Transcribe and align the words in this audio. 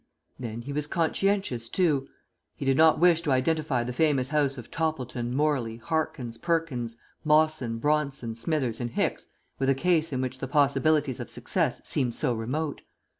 Then 0.39 0.63
he 0.63 0.73
was 0.73 0.87
conscientious, 0.87 1.69
too. 1.69 2.07
He 2.55 2.65
did 2.65 2.75
not 2.75 2.97
wish 2.97 3.21
to 3.21 3.31
identify 3.31 3.83
the 3.83 3.93
famous 3.93 4.29
house 4.29 4.57
of 4.57 4.71
Toppleton, 4.71 5.35
Morley, 5.35 5.77
Harkins, 5.77 6.39
Perkins, 6.39 6.97
Mawson, 7.23 7.77
Bronson, 7.77 8.33
Smithers 8.33 8.81
and 8.81 8.89
Hicks 8.89 9.27
with 9.59 9.69
a 9.69 9.75
case 9.75 10.11
in 10.11 10.19
which 10.19 10.39
the 10.39 10.47
possibilities 10.47 11.19
of 11.19 11.29
success 11.29 11.81
seemed 11.83 12.15
so 12.15 12.33
remote. 12.33 12.81